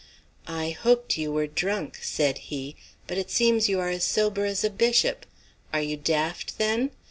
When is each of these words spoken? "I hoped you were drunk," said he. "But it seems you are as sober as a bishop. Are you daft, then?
"I 0.47 0.71
hoped 0.71 1.19
you 1.19 1.31
were 1.31 1.45
drunk," 1.45 1.99
said 2.01 2.39
he. 2.49 2.75
"But 3.05 3.19
it 3.19 3.29
seems 3.29 3.69
you 3.69 3.79
are 3.79 3.89
as 3.89 4.03
sober 4.03 4.45
as 4.45 4.63
a 4.63 4.71
bishop. 4.71 5.27
Are 5.71 5.79
you 5.83 5.95
daft, 5.95 6.57
then? 6.57 6.89